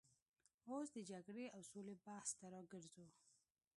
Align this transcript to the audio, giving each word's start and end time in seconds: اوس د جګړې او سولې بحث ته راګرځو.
اوس 0.71 0.87
د 0.93 0.97
جګړې 1.11 1.45
او 1.55 1.61
سولې 1.71 1.95
بحث 2.05 2.29
ته 2.39 2.45
راګرځو. 2.53 3.07